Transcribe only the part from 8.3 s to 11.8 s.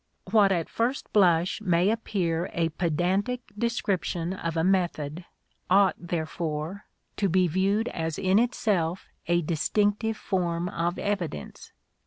itself a distinctive form of evidence.